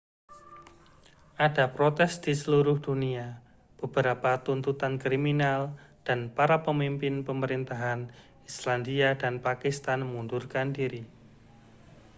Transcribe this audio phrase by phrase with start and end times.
[1.47, 3.27] ada protes di seluruh dunia
[3.79, 5.61] beberapa tuntutan kriminal
[6.07, 8.01] dan para pemimpin pemerintahan
[8.49, 11.01] islandia dan pakistan mengundurkan diri